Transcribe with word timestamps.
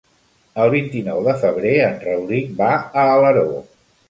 El 0.63 0.71
vint-i-nou 0.75 1.21
de 1.27 1.35
febrer 1.43 1.75
en 1.89 2.01
Rauric 2.07 2.49
va 2.63 2.71
a 2.81 3.05
Alaró. 3.13 3.47